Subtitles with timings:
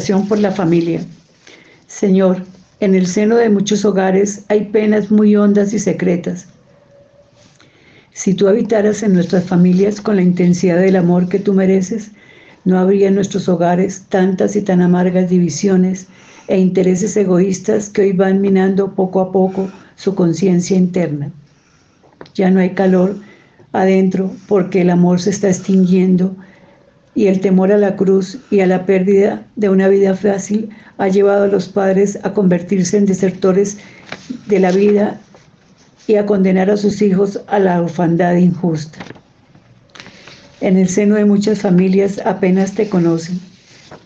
[0.00, 1.04] Por la familia.
[1.86, 2.42] Señor,
[2.80, 6.46] en el seno de muchos hogares hay penas muy hondas y secretas.
[8.12, 12.12] Si tú habitaras en nuestras familias con la intensidad del amor que tú mereces,
[12.64, 16.06] no habría en nuestros hogares tantas y tan amargas divisiones
[16.48, 21.30] e intereses egoístas que hoy van minando poco a poco su conciencia interna.
[22.34, 23.16] Ya no hay calor
[23.72, 26.34] adentro porque el amor se está extinguiendo
[27.20, 31.08] y el temor a la cruz y a la pérdida de una vida fácil ha
[31.08, 33.76] llevado a los padres a convertirse en desertores
[34.46, 35.20] de la vida
[36.06, 39.00] y a condenar a sus hijos a la orfandad injusta.
[40.62, 43.38] En el seno de muchas familias apenas te conocen.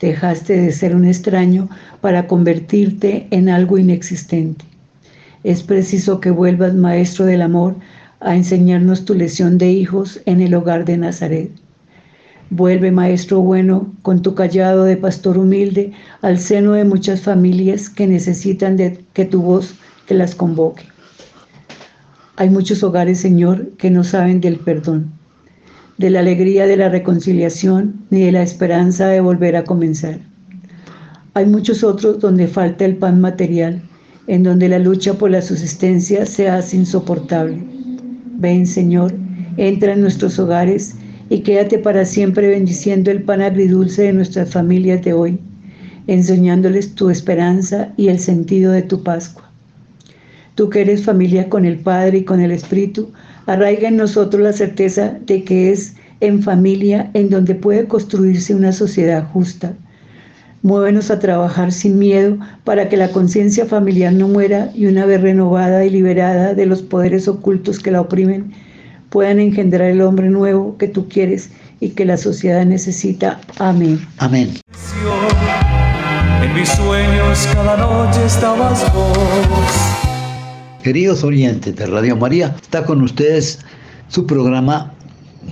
[0.01, 1.69] Dejaste de ser un extraño
[2.01, 4.65] para convertirte en algo inexistente.
[5.45, 7.77] Es preciso que vuelvas, Maestro del Amor,
[8.19, 11.53] a enseñarnos tu lección de hijos en el hogar de Nazaret.
[12.57, 15.91] Vuelve, Maestro bueno, con tu callado de pastor humilde
[16.23, 19.75] al seno de muchas familias que necesitan de que tu voz
[20.07, 20.85] te las convoque.
[22.37, 25.11] Hay muchos hogares, Señor, que no saben del perdón,
[25.99, 30.21] de la alegría de la reconciliación, ni de la esperanza de volver a comenzar.
[31.35, 33.83] Hay muchos otros donde falta el pan material,
[34.29, 37.61] en donde la lucha por la subsistencia se hace insoportable.
[38.37, 39.13] Ven, Señor,
[39.57, 40.95] entra en nuestros hogares
[41.29, 45.39] y quédate para siempre bendiciendo el pan agridulce de nuestras familias de hoy,
[46.07, 49.51] enseñándoles tu esperanza y el sentido de tu Pascua.
[50.55, 53.13] Tú que eres familia con el Padre y con el Espíritu,
[53.47, 58.73] arraiga en nosotros la certeza de que es en familia en donde puede construirse una
[58.73, 59.75] sociedad justa.
[60.63, 65.21] Muévenos a trabajar sin miedo para que la conciencia familiar no muera y una vez
[65.21, 68.53] renovada y liberada de los poderes ocultos que la oprimen,
[69.15, 73.41] puedan engendrar el hombre nuevo que tú quieres y que la sociedad necesita.
[73.61, 74.05] Amén.
[74.19, 74.59] Amén.
[76.43, 79.15] En mis sueños cada noche estabas vos.
[80.83, 83.61] Queridos oyentes de Radio María, está con ustedes
[84.09, 84.93] su programa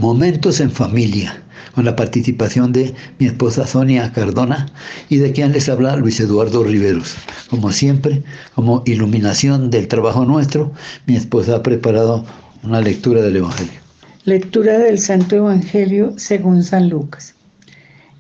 [0.00, 1.40] Momentos en Familia,
[1.76, 4.66] con la participación de mi esposa Sonia Cardona
[5.08, 7.14] y de quien les habla Luis Eduardo Riveros.
[7.48, 8.24] Como siempre,
[8.56, 10.72] como iluminación del trabajo nuestro,
[11.06, 12.24] mi esposa ha preparado
[12.62, 13.80] una lectura del Evangelio.
[14.24, 17.34] Lectura del Santo Evangelio según San Lucas.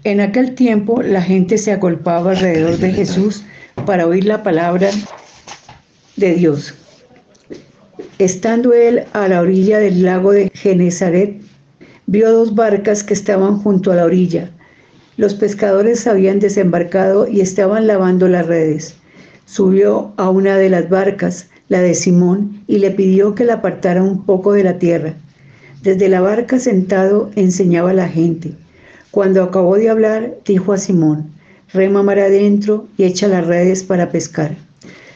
[0.04, 3.44] En aquel tiempo la gente se agolpaba alrededor de Jesús
[3.86, 4.90] para oír la palabra
[6.16, 6.74] de Dios.
[8.18, 11.40] Estando él a la orilla del lago de Genezaret,
[12.06, 14.50] vio dos barcas que estaban junto a la orilla.
[15.16, 18.96] Los pescadores habían desembarcado y estaban lavando las redes.
[19.46, 24.02] Subió a una de las barcas, la de Simón, y le pidió que la apartara
[24.02, 25.14] un poco de la tierra.
[25.82, 28.52] Desde la barca sentado enseñaba a la gente.
[29.10, 31.30] Cuando acabó de hablar, dijo a Simón,
[31.72, 34.54] rema mar adentro y echa las redes para pescar.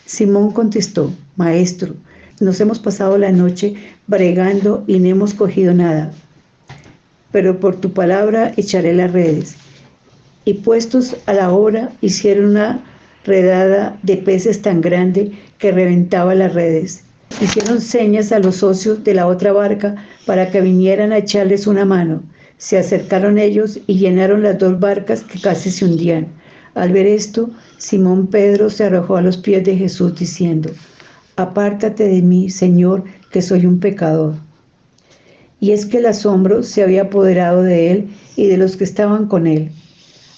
[0.06, 1.94] Simón contestó, Maestro,
[2.40, 3.74] nos hemos pasado la noche
[4.06, 6.10] bregando y no hemos cogido nada.
[7.32, 9.56] Pero por tu palabra echaré las redes.
[10.46, 12.82] Y puestos a la obra, hicieron una
[13.26, 17.02] redada de peces tan grande que reventaba las redes.
[17.40, 21.84] Hicieron señas a los socios de la otra barca para que vinieran a echarles una
[21.84, 22.22] mano.
[22.56, 26.28] Se acercaron ellos y llenaron las dos barcas que casi se hundían.
[26.74, 30.70] Al ver esto, Simón Pedro se arrojó a los pies de Jesús diciendo,
[31.36, 34.34] Apártate de mí, Señor, que soy un pecador.
[35.60, 39.26] Y es que el asombro se había apoderado de él y de los que estaban
[39.26, 39.70] con él,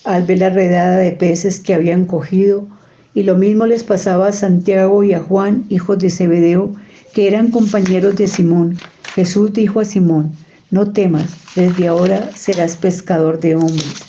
[0.04, 2.66] al ver la redada de peces que habían cogido,
[3.14, 6.72] y lo mismo les pasaba a Santiago y a Juan, hijos de Zebedeo,
[7.14, 8.78] que eran compañeros de Simón.
[9.14, 10.32] Jesús dijo a Simón,
[10.70, 14.04] no temas, desde ahora serás pescador de hombres.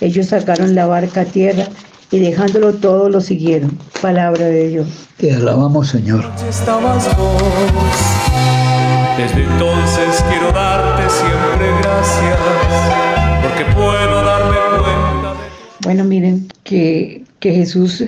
[0.00, 1.66] Ellos sacaron la barca a tierra
[2.10, 3.78] y dejándolo todo lo siguieron.
[4.00, 4.88] Palabra de Dios.
[5.16, 6.24] Te alabamos, Señor.
[9.16, 12.38] Desde entonces quiero darte siempre gracias,
[13.42, 15.48] porque puedo darme cuenta de...
[15.84, 18.04] Bueno, miren que, que Jesús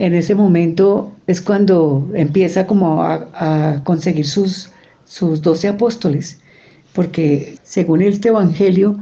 [0.00, 4.70] en ese momento es cuando empieza como a, a conseguir sus,
[5.04, 6.40] sus doce apóstoles,
[6.94, 8.98] porque según este Evangelio,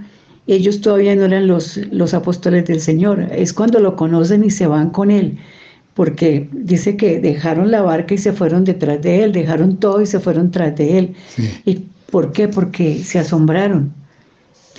[0.48, 4.66] ellos todavía no eran los, los apóstoles del Señor, es cuando lo conocen y se
[4.66, 5.38] van con Él,
[5.94, 10.06] porque dice que dejaron la barca y se fueron detrás de Él, dejaron todo y
[10.06, 11.14] se fueron tras de Él.
[11.28, 11.48] Sí.
[11.64, 12.48] ¿Y por qué?
[12.48, 13.92] Porque se asombraron,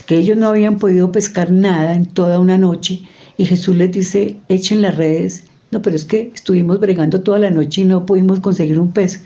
[0.05, 3.03] que ellos no habían podido pescar nada en toda una noche
[3.37, 7.51] y Jesús les dice, echen las redes No, pero es que estuvimos bregando toda la
[7.51, 9.23] noche y no pudimos conseguir un pez.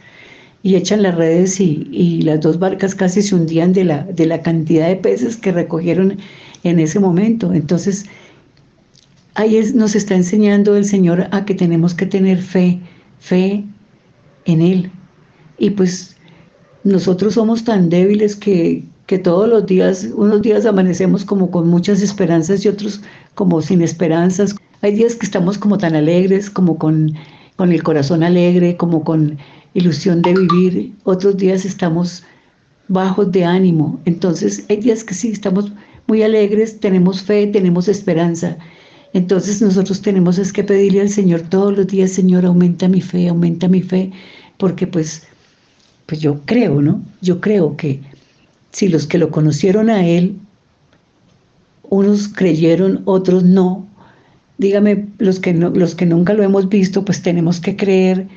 [0.62, 4.42] Y echan las redes y, las dos barcas casi se hundían de la, de la
[4.42, 6.18] cantidad de peces que recogieron
[6.63, 7.54] en ese momento.
[7.54, 8.06] Entonces,
[9.36, 12.80] ahí nos está enseñando el Señor a que tenemos que tener fe,
[13.19, 13.63] fe
[14.45, 14.92] en Él.
[15.57, 16.16] Y pues
[16.84, 22.01] nosotros somos tan débiles que, que todos los días, unos días amanecemos como con muchas
[22.01, 23.01] esperanzas y otros
[23.36, 24.56] como sin esperanzas.
[24.83, 27.13] Hay días que estamos como tan alegres, como con,
[27.56, 29.38] con el corazón alegre, como con
[29.74, 30.94] ilusión de vivir.
[31.06, 32.21] Otros días estamos
[32.89, 34.01] bajos de ánimo.
[34.03, 35.71] Entonces hay días que sí, estamos
[36.07, 38.57] muy alegres, tenemos fe, tenemos esperanza.
[39.13, 43.30] Entonces nosotros tenemos es que pedirle al Señor todos los días, Señor, aumenta mi fe,
[43.30, 44.12] aumenta mi fe,
[44.57, 45.24] porque pues,
[46.07, 47.01] pues yo creo, ¿no?
[47.21, 48.01] Yo creo que
[48.71, 50.35] si los que lo conocieron a Él,
[51.83, 53.88] unos creyeron, otros no,
[54.58, 58.28] dígame, los que, no, los que nunca lo hemos visto, pues tenemos que creer.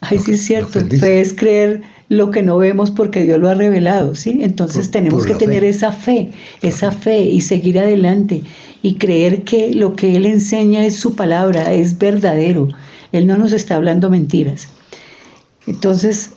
[0.00, 3.54] Ay, sí es cierto, fe es creer lo que no vemos porque Dios lo ha
[3.54, 4.38] revelado, ¿sí?
[4.42, 6.30] Entonces tenemos que tener esa fe,
[6.62, 8.42] esa fe y seguir adelante
[8.82, 12.68] y creer que lo que Él enseña es su palabra, es verdadero.
[13.12, 14.68] Él no nos está hablando mentiras.
[15.66, 16.30] Entonces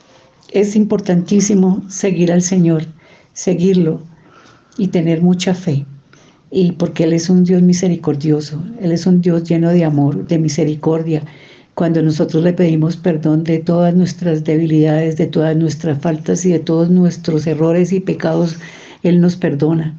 [0.51, 2.85] es importantísimo seguir al Señor,
[3.33, 4.01] seguirlo
[4.77, 5.85] y tener mucha fe.
[6.51, 10.37] Y porque Él es un Dios misericordioso, Él es un Dios lleno de amor, de
[10.37, 11.23] misericordia.
[11.75, 16.59] Cuando nosotros le pedimos perdón de todas nuestras debilidades, de todas nuestras faltas y de
[16.59, 18.57] todos nuestros errores y pecados,
[19.01, 19.97] Él nos perdona.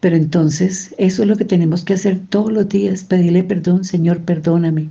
[0.00, 4.20] Pero entonces eso es lo que tenemos que hacer todos los días, pedirle perdón, Señor,
[4.20, 4.90] perdóname.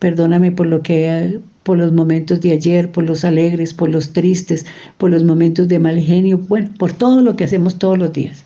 [0.00, 4.66] Perdóname por lo que por los momentos de ayer, por los alegres, por los tristes,
[4.98, 8.43] por los momentos de mal genio, bueno, por todo lo que hacemos todos los días.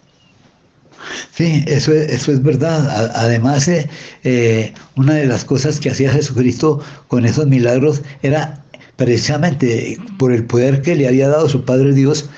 [1.33, 3.13] Sí, eso es, eso es verdad.
[3.15, 3.89] Además, eh,
[4.25, 8.65] eh, una de las cosas que hacía Jesucristo con esos milagros era
[8.97, 12.29] precisamente por el poder que le había dado su Padre Dios,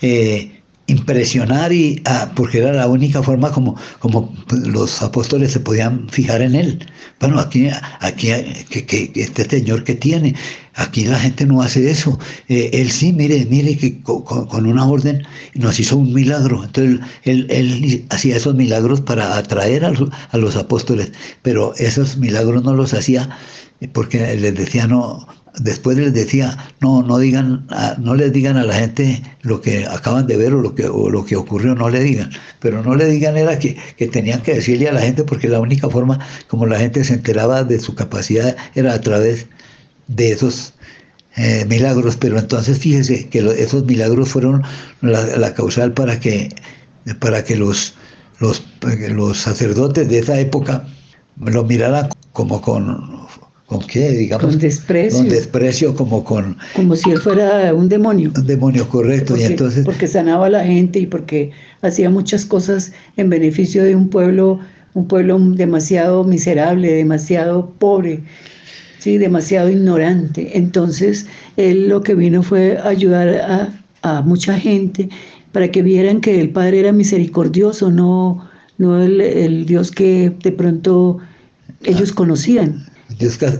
[0.00, 0.53] eh,
[0.86, 6.42] impresionar y ah, porque era la única forma como, como los apóstoles se podían fijar
[6.42, 6.86] en él.
[7.20, 7.68] Bueno, aquí,
[8.00, 8.28] aquí
[8.68, 10.34] que, este señor que tiene,
[10.74, 12.18] aquí la gente no hace eso.
[12.48, 15.22] Eh, él sí, mire, mire que con, una orden
[15.54, 16.64] nos hizo un milagro.
[16.64, 22.18] Entonces él, él hacía esos milagros para atraer a los, a los apóstoles, pero esos
[22.18, 23.28] milagros no los hacía
[23.92, 25.26] porque les decía no
[25.58, 27.66] después les decía, no, no digan,
[27.98, 31.24] no les digan a la gente lo que acaban de ver o lo que, lo
[31.24, 32.30] que ocurrió, no le digan.
[32.60, 33.76] Pero no le digan era que,
[34.12, 36.18] tenían que decirle a la gente porque la única forma
[36.48, 39.46] como la gente se enteraba de su capacidad era a través
[40.08, 40.74] de esos
[41.36, 42.16] eh, milagros.
[42.16, 44.62] Pero entonces fíjese que esos milagros fueron
[45.02, 46.48] la, causal para que,
[47.20, 47.94] para que los,
[48.40, 48.64] los,
[49.10, 50.84] los sacerdotes de esa época
[51.36, 53.23] lo miraran como con
[53.66, 54.10] ¿Con qué?
[54.10, 54.46] Digamos.
[54.46, 55.20] Con desprecio.
[55.20, 56.56] Con desprecio, como con.
[56.76, 58.30] Como si él fuera un demonio.
[58.36, 59.28] Un demonio, correcto.
[59.28, 59.84] Porque, y entonces.
[59.84, 61.50] Porque sanaba a la gente y porque
[61.80, 64.60] hacía muchas cosas en beneficio de un pueblo,
[64.92, 68.20] un pueblo demasiado miserable, demasiado pobre,
[68.98, 70.58] sí, demasiado ignorante.
[70.58, 75.08] Entonces, él lo que vino fue ayudar a, a mucha gente
[75.52, 80.52] para que vieran que el Padre era misericordioso, no, no el, el Dios que de
[80.52, 81.18] pronto
[81.84, 82.86] ellos conocían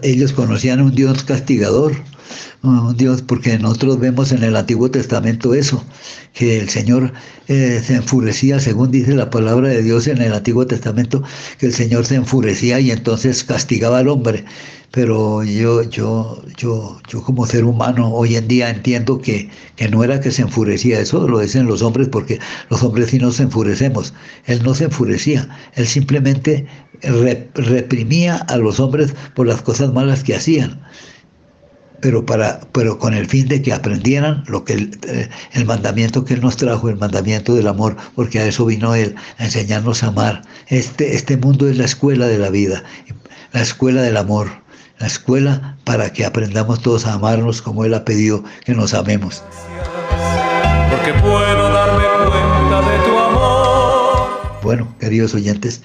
[0.02, 1.92] ellos conocían un Dios castigador,
[2.62, 5.84] un Dios, porque nosotros vemos en el Antiguo Testamento eso,
[6.32, 7.12] que el Señor
[7.48, 11.22] eh, se enfurecía, según dice la palabra de Dios en el Antiguo Testamento,
[11.58, 14.44] que el Señor se enfurecía y entonces castigaba al hombre.
[14.90, 20.04] Pero yo, yo, yo, yo como ser humano hoy en día entiendo que, que no
[20.04, 22.38] era que se enfurecía, eso lo dicen los hombres, porque
[22.70, 24.14] los hombres sí nos enfurecemos.
[24.46, 26.66] Él no se enfurecía, él simplemente
[27.54, 30.80] reprimía a los hombres por las cosas malas que hacían
[32.04, 36.34] pero, para, pero con el fin de que aprendieran lo que eh, el, mandamiento que
[36.34, 40.08] Él nos trajo, el mandamiento del amor, porque a eso vino Él, a enseñarnos a
[40.08, 40.42] amar.
[40.68, 42.84] Este, este mundo es la escuela de la vida,
[43.52, 44.50] la escuela del amor,
[44.98, 49.42] la escuela para que aprendamos todos a amarnos como Él ha pedido que nos amemos.
[50.90, 54.60] Porque puedo darme cuenta de tu amor.
[54.62, 55.80] Bueno, queridos oyentes,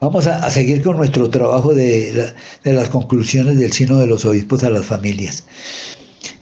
[0.00, 4.70] Vamos a, seguir con nuestro trabajo de, las conclusiones del Sino de los Obispos a
[4.70, 5.44] las familias.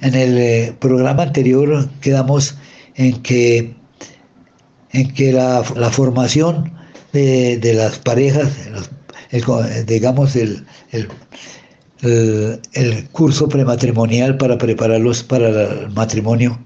[0.02, 2.54] En el eh, programa anterior quedamos
[2.96, 3.74] en que,
[4.92, 6.70] en que la, formación
[7.14, 8.50] de, las parejas,
[9.86, 10.66] digamos, el,
[12.02, 16.58] el, curso prematrimonial para prepararlos para el matrimonio,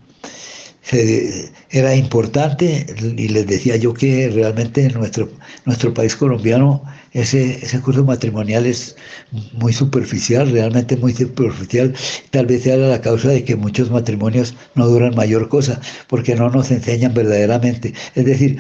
[1.71, 5.29] era importante y les decía yo que realmente en nuestro,
[5.65, 6.83] nuestro país colombiano
[7.13, 8.97] ese, ese curso matrimonial es
[9.53, 11.95] muy superficial, realmente muy superficial.
[12.31, 16.51] Tal vez sea la causa de que muchos matrimonios no duran mayor cosa, porque no
[16.51, 17.93] nos enseñan verdaderamente.
[18.15, 18.59] Es decir,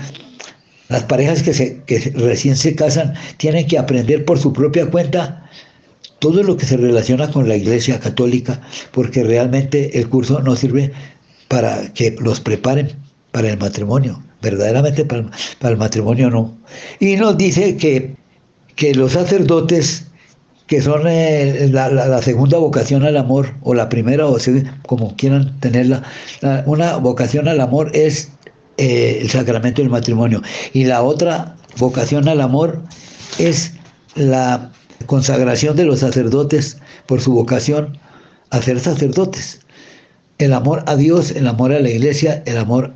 [0.88, 5.48] las parejas que, se, que recién se casan tienen que aprender por su propia cuenta
[6.18, 8.60] todo lo que se relaciona con la Iglesia Católica,
[8.92, 10.92] porque realmente el curso no sirve
[11.50, 12.92] para que los preparen
[13.32, 15.28] para el matrimonio, verdaderamente para,
[15.62, 16.56] el matrimonio no.
[17.00, 18.14] Y nos dice que,
[18.76, 20.06] que los sacerdotes,
[20.68, 24.38] que son eh, la, segunda vocación al amor, o la primera, o
[24.86, 26.04] como quieran tenerla,
[26.66, 28.30] una vocación al amor es
[28.76, 30.42] eh, el sacramento del matrimonio,
[30.72, 32.80] y la otra vocación al amor
[33.38, 33.72] es
[34.14, 34.70] la
[35.06, 37.98] consagración de los sacerdotes por su vocación
[38.50, 39.59] a ser sacerdotes
[40.40, 42.94] el amor a Dios, el amor a la iglesia, el amor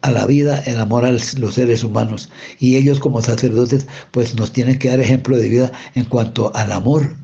[0.00, 2.30] a la vida, el amor a los seres humanos.
[2.58, 6.72] Y ellos como sacerdotes pues nos tienen que dar ejemplo de vida en cuanto al
[6.72, 7.14] amor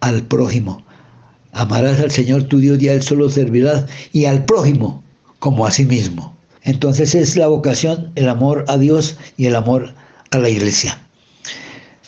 [0.00, 0.82] al prójimo.
[1.52, 5.04] Amarás al Señor tu Dios y a Él solo servirás y al prójimo
[5.40, 6.34] como a sí mismo.
[6.62, 9.94] Entonces es la vocación, el amor a Dios y el amor
[10.30, 10.98] a la iglesia.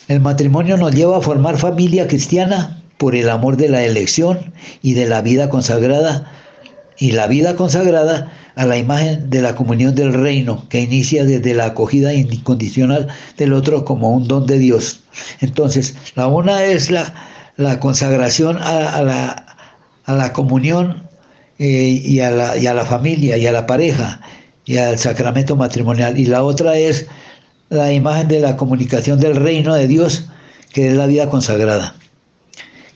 [0.07, 4.93] El matrimonio nos lleva a formar familia cristiana por el amor de la elección y
[4.93, 6.31] de la vida consagrada
[6.97, 11.53] y la vida consagrada a la imagen de la comunión del reino, que inicia desde
[11.53, 13.07] la acogida incondicional
[13.37, 15.01] del otro como un don de Dios.
[15.41, 17.13] Entonces, la una es la,
[17.79, 19.01] consagración a,
[20.07, 21.07] la, comunión
[21.59, 24.19] eh, y a la familia y a la pareja
[24.65, 26.17] y al sacramento matrimonial.
[26.17, 27.07] Y la otra es
[27.69, 30.25] la imagen de la comunicación del reino de Dios,
[30.71, 31.95] que es la vida consagrada,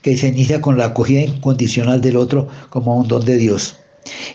[0.02, 3.76] que se inicia con la acogida incondicional del otro como un don de Dios.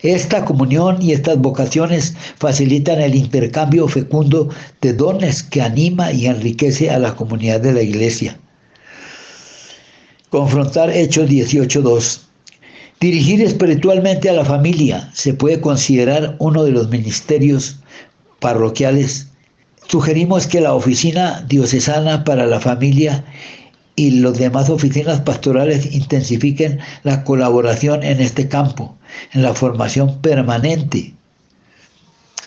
[0.02, 4.48] Esta comunión y estas vocaciones facilitan el intercambio fecundo
[4.80, 8.38] de dones que anima y enriquece a la comunidad de la iglesia.
[10.30, 12.20] Confrontar Hechos 18.2.
[13.00, 17.76] Dirigir espiritualmente a la familia se puede considerar uno de los ministerios
[18.40, 19.28] parroquiales.
[19.88, 23.24] Sugerimos que la Oficina Diocesana para la Familia
[23.96, 28.96] y las demás oficinas pastorales intensifiquen la colaboración en este campo,
[29.32, 31.14] en la formación permanente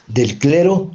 [0.08, 0.92] del clero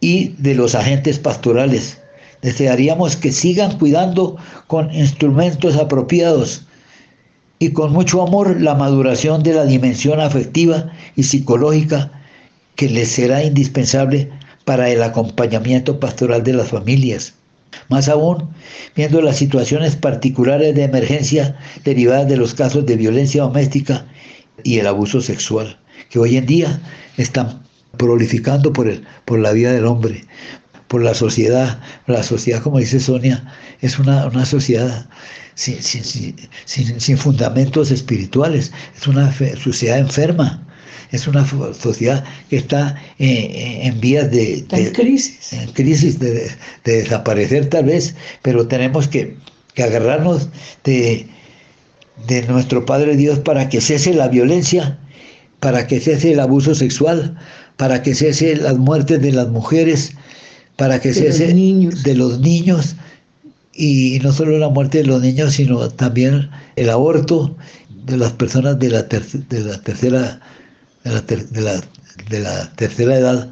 [0.00, 2.00] y de los agentes pastorales.
[2.42, 6.66] Desearíamos que sigan cuidando con instrumentos apropiados
[7.58, 12.12] y con mucho amor la maduración de la dimensión afectiva y psicológica
[12.76, 14.30] que les será indispensable
[14.66, 17.34] para el acompañamiento pastoral de las familias
[17.88, 18.50] más aún,
[18.96, 24.06] viendo las situaciones particulares de emergencia derivadas de los casos de violencia doméstica
[24.62, 25.78] y el abuso sexual,
[26.10, 26.80] que hoy en día
[27.16, 27.62] están
[27.96, 30.24] prolificando por, el, por la vida del hombre,
[30.88, 31.80] por la sociedad.
[32.06, 33.44] La sociedad, como dice Sonia,
[33.80, 35.08] es una, una sociedad
[35.54, 40.63] sin, sin, fundamentos espirituales, es una sociedad enferma
[41.14, 46.50] es una sociedad que está eh, eh, en vías de, crisis, en crisis de,
[46.84, 49.36] desaparecer tal vez, pero tenemos que,
[49.76, 50.48] agarrarnos
[50.84, 51.26] de,
[52.28, 54.98] de nuestro Padre Dios para que cese la violencia,
[55.60, 57.36] para que cese el abuso sexual,
[57.76, 60.12] para que cese las muertes de las mujeres,
[60.76, 62.96] para que cese de los niños,
[63.72, 67.56] y no solo la muerte de los niños, sino también el aborto
[68.06, 70.40] de las personas de la, de la tercera
[71.04, 71.80] de la,
[72.28, 73.50] de la, tercera edad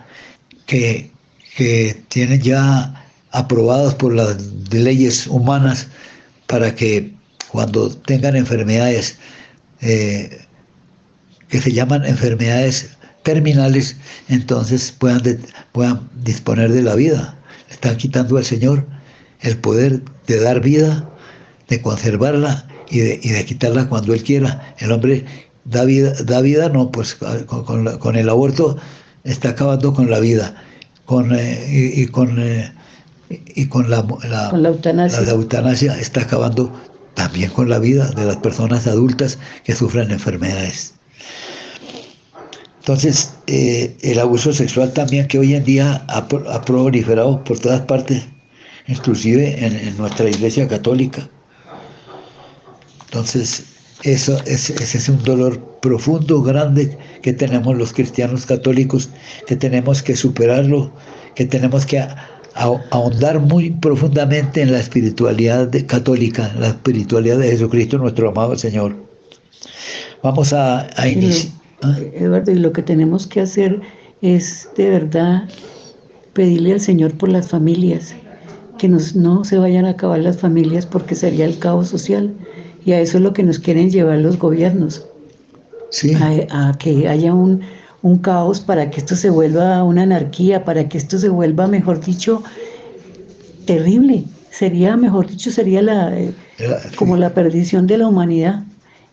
[0.66, 1.10] que,
[2.08, 2.94] tienen ya
[3.30, 4.40] aprobadas por las
[4.70, 5.86] leyes humanas
[6.46, 7.12] para que
[7.48, 9.18] cuando tengan enfermedades
[9.82, 10.40] eh,
[11.48, 13.96] que se llaman enfermedades terminales,
[14.28, 15.20] entonces puedan,
[15.72, 17.36] puedan disponer de la vida.
[17.70, 18.86] Están quitando al Señor
[19.40, 21.08] el poder de dar vida,
[21.68, 24.74] de conservarla y de, y de quitarla cuando Él quiera.
[24.78, 25.24] El hombre
[25.64, 28.76] da vida, da vida no, pues con, el aborto
[29.24, 30.54] está acabando con la vida,
[31.04, 32.72] con, eh, y, con, eh,
[33.30, 35.20] y con la, la, eutanasia.
[35.22, 36.72] La, eutanasia está acabando
[37.14, 40.94] también con la vida de las personas adultas que sufren enfermedades.
[42.80, 46.26] Entonces, eh, el abuso sexual también que hoy en día ha,
[46.64, 48.24] proliferado por todas partes,
[48.88, 51.28] inclusive en, en nuestra iglesia católica.
[53.04, 53.71] Entonces,
[54.02, 59.10] eso, ese, es un dolor profundo, grande que tenemos los cristianos católicos,
[59.46, 60.92] que tenemos que superarlo,
[61.34, 62.04] que tenemos que
[62.54, 68.94] ahondar muy profundamente en la espiritualidad católica, la espiritualidad de Jesucristo, nuestro amado Señor.
[70.22, 70.86] Vamos a,
[71.82, 71.96] Ah.
[72.14, 73.80] Eduardo, y lo que tenemos que hacer
[74.20, 75.48] es de verdad
[76.32, 78.14] pedirle al Señor por las familias,
[78.78, 82.32] que nos, no se vayan a acabar las familias porque sería el caos social.
[82.84, 85.06] Y a eso es lo que nos quieren llevar los gobiernos.
[85.90, 86.14] Sí.
[86.14, 87.60] A, que haya un,
[88.00, 92.02] un, caos para que esto se vuelva una anarquía, para que esto se vuelva, mejor
[92.02, 92.42] dicho,
[93.66, 94.24] terrible.
[94.50, 96.32] Sería, mejor dicho, sería la, eh,
[96.96, 98.62] como la perdición de la humanidad.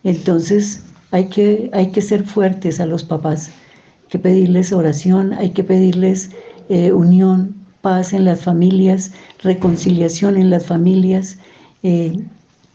[0.04, 5.50] Entonces hay que, hay que ser fuertes a los papás, hay que pedirles oración, hay
[5.50, 6.30] que pedirles
[6.68, 9.12] eh, unión, paz en las familias,
[9.42, 11.38] reconciliación en las familias,
[11.82, 12.12] eh,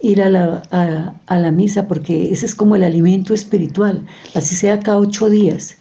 [0.01, 0.61] ir a la,
[1.27, 5.77] a, la, misa, porque ese es como el alimento espiritual, así sea cada ocho días,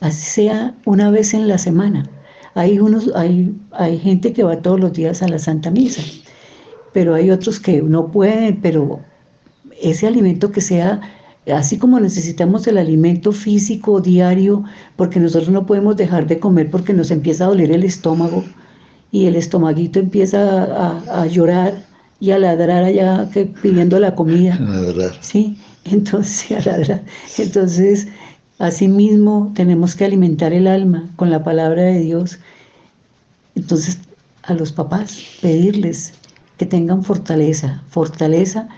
[0.00, 2.08] así sea una vez en la semana.
[2.54, 6.02] Hay, unos, hay, hay gente que va todos los días a la Santa Misa,
[6.92, 9.00] pero hay otros que no pueden, pero
[9.80, 11.00] ese alimento que sea
[11.52, 14.64] así como necesitamos el alimento físico diario,
[14.96, 18.44] porque nosotros no podemos dejar de comer porque nos empieza a doler el estómago
[19.10, 21.86] y el estomaguito empieza a, llorar
[22.20, 24.58] y a ladrar allá que, pidiendo la comida.
[25.20, 27.02] Sí, entonces a ladrar.
[27.36, 28.08] Entonces,
[28.58, 32.38] asimismo tenemos que alimentar el alma con la palabra de Dios.
[33.54, 33.98] Entonces,
[34.42, 36.14] a los papás pedirles
[36.56, 38.68] que tengan fortaleza, fortaleza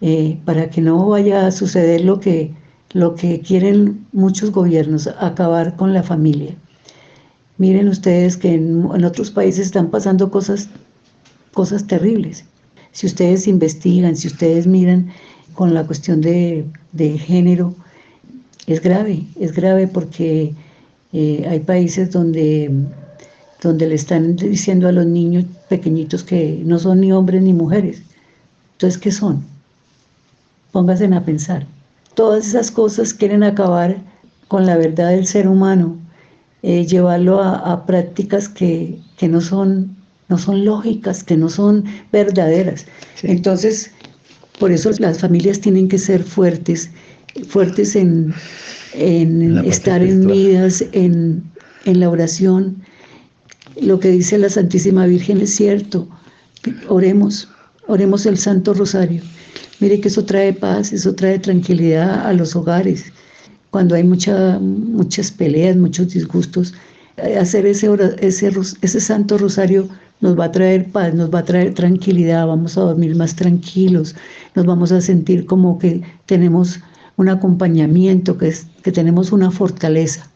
[0.00, 2.54] eh, para que no vaya a suceder lo que,
[2.92, 6.54] lo que quieren muchos gobiernos, acabar con la familia.
[7.58, 10.68] Miren ustedes que en, otros países están pasando cosas,
[11.52, 12.44] cosas terribles.
[12.96, 15.10] Si ustedes investigan, si ustedes miran
[15.52, 16.64] con la cuestión de,
[17.18, 17.74] género,
[18.66, 20.54] es grave, es grave porque
[21.12, 22.70] eh, hay países donde,
[23.60, 28.00] donde le están diciendo a los niños pequeñitos que no son ni hombres ni mujeres.
[28.72, 29.44] Entonces, ¿qué son?
[30.72, 31.66] Pónganse a pensar.
[32.14, 33.98] Todas esas cosas quieren acabar
[34.48, 35.98] con la verdad del ser humano,
[36.62, 39.94] eh, llevarlo a, prácticas que, no, son,
[40.28, 42.86] no son lógicas, que no son verdaderas.
[43.22, 43.90] Entonces,
[44.58, 46.90] por eso las familias tienen que ser fuertes,
[47.48, 48.34] fuertes en,
[48.94, 51.42] estar unidas, en,
[51.84, 52.76] en la oración.
[53.80, 56.08] Lo que dice la Santísima Virgen es cierto.
[56.88, 57.48] Oremos,
[57.86, 59.22] oremos el Santo Rosario.
[59.78, 63.12] Mire que eso trae paz, eso trae tranquilidad a los hogares.
[63.70, 66.72] Cuando hay mucha, muchas peleas, muchos disgustos,
[67.18, 69.88] eh, hacer ese, ese, ese santo rosario
[70.20, 74.14] nos va a traer paz, nos va a traer tranquilidad, vamos a dormir más tranquilos,
[74.54, 76.80] nos vamos a sentir como que tenemos
[77.16, 80.28] un acompañamiento, que, es, que tenemos una fortaleza.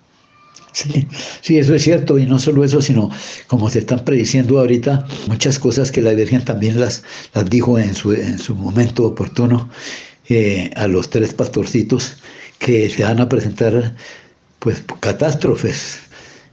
[0.72, 1.08] Sí,
[1.40, 3.10] sí, eso es cierto, y no solo eso, sino
[3.48, 7.02] como se están prediciendo ahorita, muchas cosas que la Virgen también las,
[7.34, 9.68] las dijo en su, en su momento oportuno
[10.28, 12.16] eh, a los tres pastorcitos
[12.60, 13.96] que se van a presentar
[14.60, 15.98] pues catástrofes,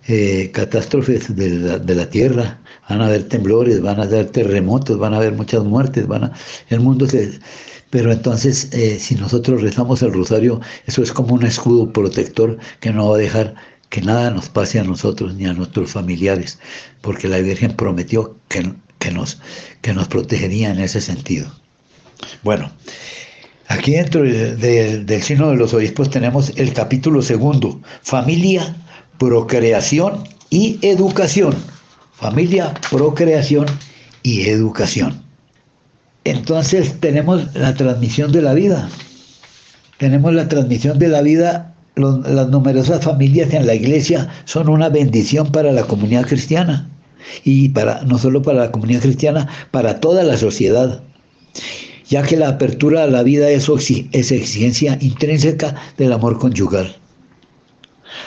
[0.08, 4.98] eh, catástrofes de la, de la, tierra, van a haber temblores, van a haber terremotos,
[4.98, 6.34] van a haber muchas muertes, van a,
[6.70, 7.40] el mundo se...
[7.90, 12.92] Pero entonces, eh, si nosotros rezamos el rosario, eso es como un escudo protector que
[12.92, 13.56] no va a dejar
[13.90, 16.60] que nada nos pase a nosotros ni a nuestros familiares,
[17.02, 19.40] porque la Virgen prometió que, que, nos,
[19.82, 21.50] que nos protegería en ese sentido.
[22.44, 22.70] Bueno,
[23.70, 28.76] aquí dentro del signo de los obispos tenemos el capítulo segundo, familia,
[29.18, 31.56] procreación y educación.
[32.20, 33.66] Familia, procreación
[34.24, 35.22] y educación.
[36.24, 38.90] Entonces tenemos la transmisión de la vida.
[39.98, 45.52] Tenemos la transmisión de la vida las numerosas familias en la iglesia son una bendición
[45.52, 46.88] para la comunidad cristiana
[47.44, 51.02] y para no solo para la comunidad cristiana, para toda la sociedad,
[52.08, 53.68] ya que la apertura a la vida es,
[54.12, 56.96] es exigencia intrínseca del amor conyugal.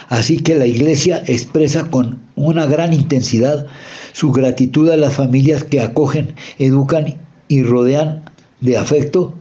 [0.08, 3.66] Así que la iglesia expresa con una gran intensidad
[4.12, 7.16] su gratitud a las familias que acogen, educan
[7.48, 8.22] y rodean
[8.60, 9.34] de afecto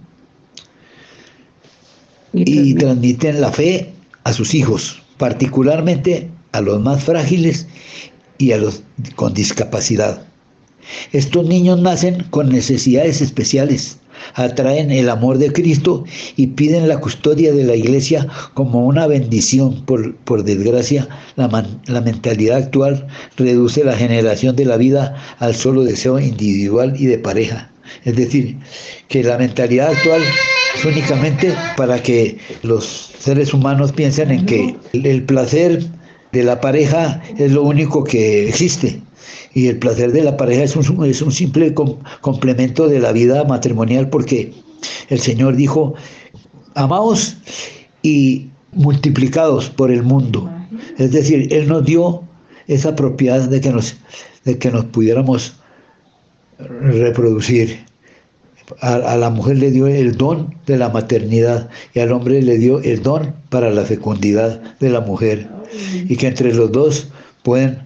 [2.34, 7.68] y transmiten la fe a sus hijos, particularmente a los más frágiles
[8.38, 8.84] y a los
[9.16, 10.26] con discapacidad.
[11.12, 13.99] Estos niños nacen con necesidades especiales,
[14.36, 16.04] atraen el amor de Cristo
[16.36, 19.84] y piden la custodia de la iglesia como una bendición.
[19.86, 25.84] Por, por desgracia, la, la, mentalidad actual reduce la generación de la vida al solo
[25.84, 27.72] deseo individual y de pareja.
[28.06, 28.58] Es decir,
[29.08, 30.22] que la mentalidad actual
[30.76, 35.84] es únicamente para que los seres humanos piensen en que el placer
[36.32, 39.02] de la pareja es lo único que existe
[39.54, 41.74] y el placer de la pareja es un, es un simple
[42.22, 44.54] complemento de la vida matrimonial porque
[45.10, 45.96] el Señor dijo,
[46.76, 47.38] amaos
[48.02, 50.50] y multiplicados por el mundo.
[50.98, 52.24] Es decir, Él nos dio
[52.68, 53.98] esa propiedad de que nos,
[54.46, 55.56] de que nos pudiéramos
[56.60, 57.86] reproducir.
[58.82, 62.80] A, la mujer le dio el don de la maternidad y al hombre le dio
[62.82, 65.50] el don para la fecundidad de la mujer.
[65.94, 67.08] Y que entre los dos
[67.42, 67.80] pueden,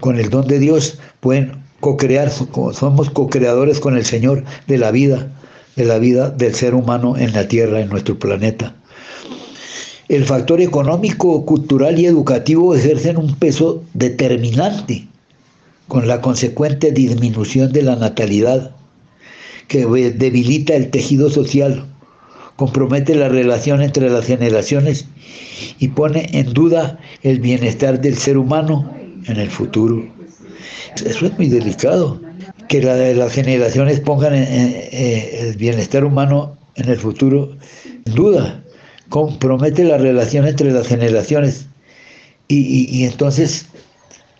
[0.00, 5.28] con el don de Dios, pueden co-crear, somos co-creadores con el Señor de la vida,
[5.76, 8.74] de la vida del ser humano en la tierra, en nuestro planeta.
[10.08, 15.06] El factor económico, cultural y educativo ejercen un peso determinante
[15.88, 18.72] con la consecuente disminución de la natalidad,
[19.68, 21.86] que debilita el tejido social,
[22.56, 25.06] compromete la relación entre las generaciones
[25.78, 30.04] y pone en duda el bienestar del ser humano en el futuro.
[31.04, 32.20] Eso es muy delicado,
[32.68, 37.56] que las generaciones pongan el bienestar humano en el futuro
[38.04, 38.62] duda,
[39.08, 41.66] compromete la relación entre las generaciones
[42.48, 43.66] y entonces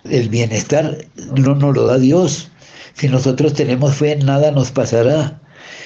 [0.05, 0.99] el bienestar
[1.37, 2.51] no nos lo da Dios.
[2.95, 5.40] Si nosotros tenemos fe, nada nos pasará.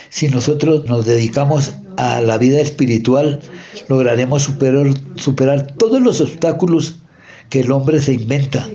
[0.09, 3.41] Si nosotros nos dedicamos a la vida espiritual,
[3.89, 6.97] lograremos superar, superar todos los obstáculos
[7.51, 8.69] que el hombre se inventa.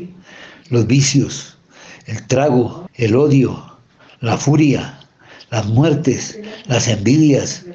[0.72, 1.58] Los vicios,
[2.08, 3.64] el trago, el odio,
[4.22, 5.00] la furia,
[5.52, 7.66] las muertes, las envidias,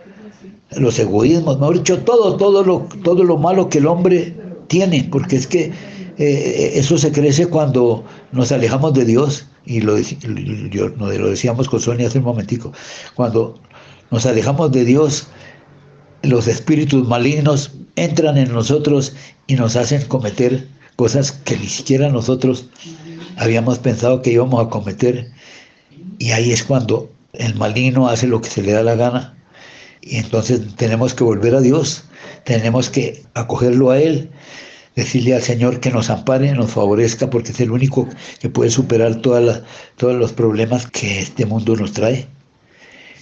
[0.76, 4.35] los egoísmos, mejor dicho, todo, todo lo, todo lo malo que el hombre
[4.66, 5.72] tiene, porque es que
[6.18, 12.09] eh, eso se crece cuando nos alejamos de Dios, y lo, lo decíamos con Sonia
[12.09, 12.72] hace un momentico,
[13.14, 13.61] cuando
[14.11, 15.28] nos alejamos de Dios,
[16.22, 19.14] los espíritus malignos entran en nosotros
[19.46, 22.68] y nos hacen cometer cosas que ni siquiera nosotros
[23.37, 25.30] habíamos pensado que íbamos a cometer.
[26.18, 29.37] Y ahí es cuando el maligno hace lo que se le da la gana.
[30.00, 32.04] Y entonces tenemos que volver a Dios,
[32.44, 34.30] tenemos que acogerlo a Él
[34.96, 38.09] decirle al Señor que nos ampare, nos favorezca, porque es el único
[38.40, 39.62] que puede superar todas
[39.96, 42.26] todos los problemas que este mundo nos trae.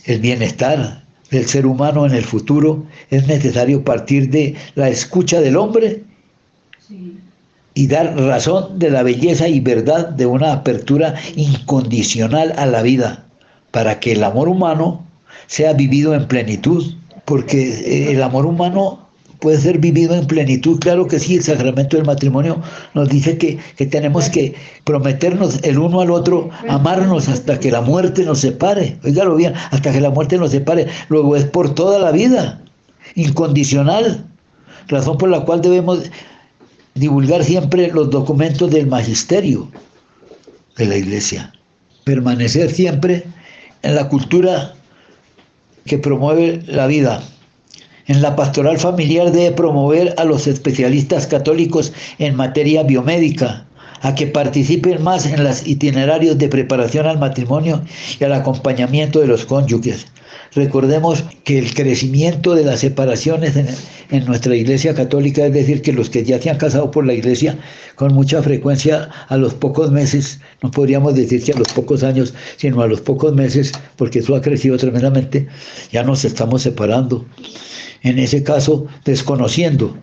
[0.05, 5.57] El bienestar del ser humano en el futuro es necesario partir de la escucha del
[5.57, 6.05] hombre
[7.75, 13.25] y dar razón de la belleza y verdad de una apertura incondicional a la vida,
[13.73, 15.05] para que el amor humano
[15.49, 19.05] sea vivido en plenitud, porque el amor humano
[19.41, 20.79] puede ser vivido en plenitud.
[20.81, 22.63] Claro que sí, el sacramento del matrimonio
[22.95, 28.25] nos dice que, tenemos que prometernos el uno al otro, amarnos hasta que la muerte
[28.25, 28.99] nos separe.
[29.05, 30.87] Óigalo bien, hasta que la muerte nos separe.
[31.11, 32.63] Luego es por toda la vida,
[33.17, 34.25] incondicional.
[34.89, 36.11] Razón por la cual debemos
[36.95, 39.71] divulgar siempre los documentos del magisterio
[40.77, 41.53] de la iglesia.
[42.05, 43.25] Permanecer siempre
[43.83, 44.75] en la cultura
[45.85, 47.23] que promueve la vida
[48.07, 53.67] en la pastoral familiar debe promover a los especialistas católicos en materia biomédica,
[54.03, 57.83] a que participen más en los itinerarios de preparación al matrimonio
[58.21, 60.07] y al acompañamiento de los cónyuges.
[60.55, 63.57] Recordemos que el crecimiento de las separaciones
[64.11, 67.15] en, nuestra iglesia católica, es decir, que los que ya se han casado por la
[67.15, 67.59] iglesia,
[67.97, 72.33] con mucha frecuencia a los pocos meses, no podríamos decir que a los pocos años,
[72.57, 75.49] sino a los pocos meses, porque eso ha crecido tremendamente,
[75.91, 77.25] ya nos estamos separando.
[78.03, 79.97] En ese caso desconociendo,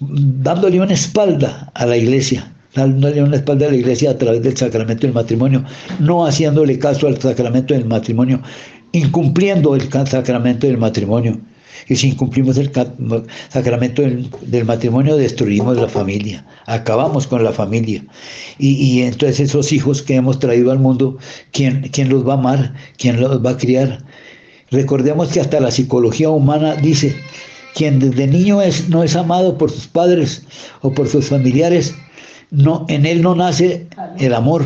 [0.00, 4.56] dándole una espalda a la iglesia, dándole una espalda a la iglesia a través del
[4.56, 5.64] sacramento del matrimonio,
[6.00, 8.42] no haciéndole caso al sacramento del matrimonio,
[8.94, 11.40] incumpliendo el sacramento del matrimonio.
[11.88, 12.70] Y si incumplimos el
[13.48, 18.02] sacramento del, matrimonio, destruimos la familia, acabamos con la familia.
[18.58, 21.18] Y, entonces esos hijos que hemos traído al mundo,
[21.50, 22.74] ¿quién, ¿quién los va a amar?
[22.96, 24.02] ¿Quién los va a criar?
[24.70, 27.14] Recordemos que hasta la psicología humana dice,
[27.74, 30.44] quien desde niño es, no es amado por sus padres
[30.80, 31.94] o por sus familiares,
[32.50, 34.64] no, en él no nace el amor,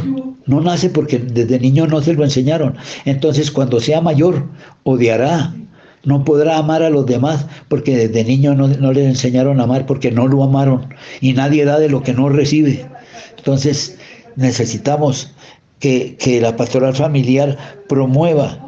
[0.49, 2.77] no nace porque desde niño no se lo enseñaron.
[3.05, 4.49] Entonces cuando sea mayor,
[4.83, 5.55] odiará,
[6.05, 9.87] no podrá amar a los demás porque desde niño no, no le enseñaron a amar
[9.87, 10.89] porque no lo amaron
[11.21, 12.87] y nadie da de lo que no recibe.
[13.37, 13.97] Entonces
[14.37, 15.33] necesitamos
[15.79, 17.57] que, que la pastoral familiar
[17.89, 18.59] promueva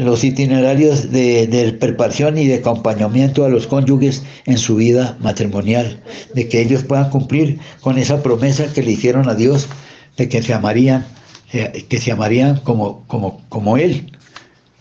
[0.00, 6.00] los itinerarios de, preparación y de acompañamiento a los cónyuges en su vida matrimonial,
[6.34, 9.68] de que ellos puedan cumplir con esa promesa que le hicieron a Dios
[10.16, 11.06] de que se amarían,
[11.52, 14.16] eh, que se amarían como, como, como Él,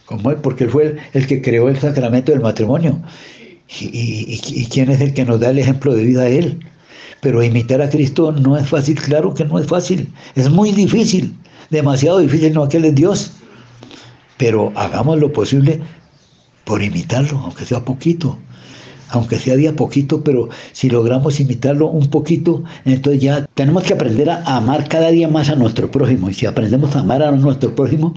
[0.05, 3.01] como Él, porque Él fue el, que creó el sacramento del matrimonio.
[3.79, 6.59] Y, y, quién es el que nos da el ejemplo de vida a Él.
[7.21, 11.33] Pero imitar a Cristo no es fácil, claro que no es fácil, es muy difícil,
[11.69, 13.31] demasiado difícil, no aquel es Dios
[14.41, 15.79] pero hagamos lo posible
[16.63, 18.39] por imitarlo, aunque sea poquito.
[19.11, 23.93] Aunque sea de a poquito, pero si logramos imitarlo un poquito, entonces ya tenemos que
[23.93, 26.29] aprender a amar cada día más a nuestro prójimo.
[26.29, 28.13] Y si aprendemos a amar a nuestro prójimo,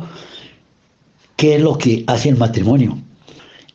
[1.36, 2.98] ¿qué es lo que hace el matrimonio?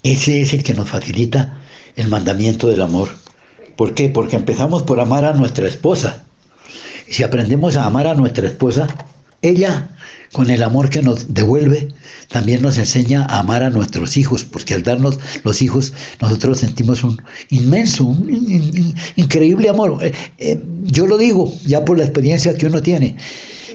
[0.02, 1.58] Ese es el que nos facilita
[1.96, 3.10] el mandamiento del amor.
[3.76, 4.10] ¿Por qué?
[4.10, 6.24] Porque empezamos por amar a nuestra esposa.
[7.08, 8.88] Y si aprendemos a amar a nuestra esposa,
[9.42, 9.90] ella
[10.32, 11.88] con el amor que nos devuelve,
[12.28, 17.04] también nos enseña a amar a nuestros hijos, porque al darnos los hijos, nosotros sentimos
[17.04, 19.98] un inmenso, un increíble amor.
[20.04, 23.16] Eh, eh, yo lo digo ya por la experiencia que uno tiene.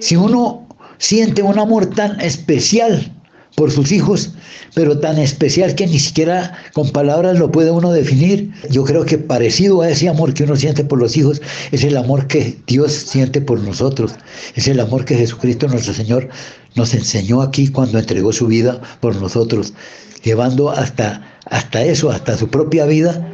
[0.00, 3.12] Si uno siente un amor tan especial
[3.54, 4.30] por sus hijos,
[4.74, 8.50] pero tan especial que ni siquiera con palabras lo puede uno definir.
[8.70, 11.40] Yo creo que parecido a ese amor que uno siente por los hijos
[11.70, 14.12] es el amor que Dios siente por nosotros,
[14.54, 16.28] es el amor que Jesucristo nuestro Señor
[16.74, 19.72] nos enseñó aquí cuando entregó su vida por nosotros,
[20.24, 23.32] llevando hasta, hasta eso, hasta su propia vida,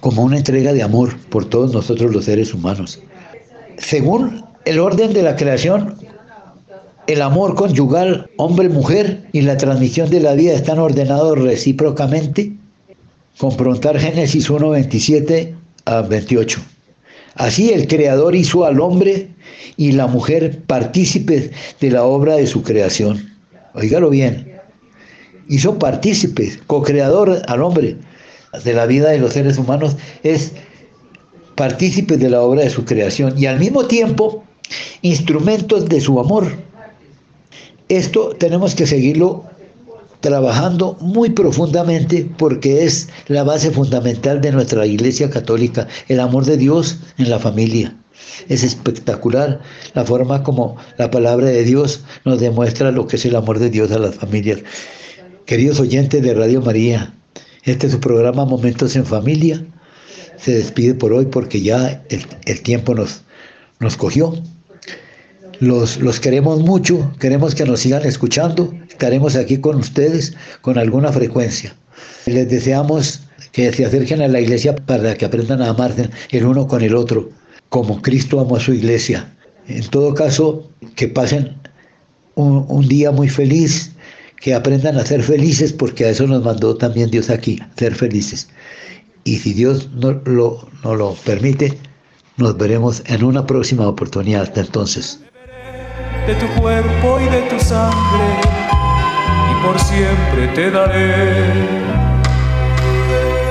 [0.00, 2.98] como una entrega de amor por todos nosotros los seres humanos.
[3.78, 5.96] Según el orden de la creación,
[7.06, 12.52] el amor conyugal, hombre-mujer, y la transmisión de la vida están ordenados recíprocamente.
[13.38, 15.54] Confrontar Génesis 1, 27
[15.86, 16.60] a 28.
[17.34, 19.28] Así el Creador hizo al hombre
[19.76, 23.32] y la mujer partícipes de la obra de su creación.
[23.74, 24.60] Oígalo bien.
[25.48, 27.96] Hizo partícipes, co-creador al hombre
[28.64, 30.52] de la vida de los seres humanos, es
[31.54, 34.44] partícipes de la obra de su creación y al mismo tiempo
[35.00, 36.46] instrumentos de su amor
[37.96, 39.44] esto tenemos que seguirlo
[40.20, 46.56] trabajando muy profundamente porque es la base fundamental de nuestra Iglesia Católica, el amor de
[46.56, 47.94] Dios en la familia.
[48.48, 49.60] Es espectacular
[49.94, 53.68] la forma como la palabra de Dios nos demuestra lo que es el amor de
[53.68, 54.60] Dios a las familias.
[55.44, 57.12] Queridos oyentes de Radio María,
[57.64, 59.64] este es su programa Momentos en Familia.
[60.38, 63.22] Se despide por hoy porque ya el, tiempo nos,
[63.80, 64.34] nos cogió.
[65.62, 68.74] Los, los queremos mucho, queremos que nos sigan escuchando.
[68.88, 71.72] Estaremos aquí con ustedes con alguna frecuencia.
[72.26, 73.20] Les deseamos
[73.52, 76.96] que se acerquen a la iglesia para que aprendan a amarse el uno con el
[76.96, 77.30] otro,
[77.68, 79.32] como Cristo amó a su iglesia.
[79.68, 81.56] En todo caso, que pasen
[82.34, 83.92] un, día muy feliz,
[84.40, 88.48] que aprendan a ser felices, porque a eso nos mandó también Dios aquí, ser felices.
[89.22, 91.78] Y si Dios no lo, no lo permite,
[92.36, 94.42] nos veremos en una próxima oportunidad.
[94.42, 95.20] Hasta entonces
[96.26, 98.40] de tu cuerpo y de tu sangre,
[99.50, 101.68] y por siempre te daré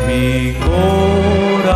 [0.08, 0.54] mi
[1.64, 1.72] corazón.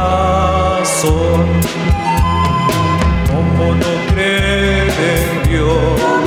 [3.28, 6.25] Como no creer en Dios,